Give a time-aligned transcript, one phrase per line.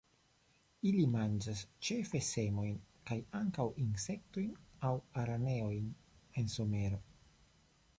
[0.91, 4.57] Ili manĝas ĉefe semojn, kaj ankaŭ insektojn
[4.91, 4.95] aŭ
[5.27, 5.97] araneojn
[6.43, 7.05] en somero.